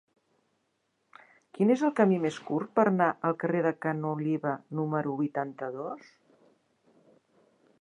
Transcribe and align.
Quin 1.57 1.73
és 1.73 1.83
el 1.89 1.93
camí 1.99 2.17
més 2.23 2.39
curt 2.47 2.71
per 2.79 2.85
anar 2.91 3.09
al 3.29 3.37
carrer 3.43 3.61
de 3.67 3.75
Ca 3.85 3.93
n'Oliva 3.99 4.55
número 4.79 5.15
vuitanta-dos? 5.21 6.09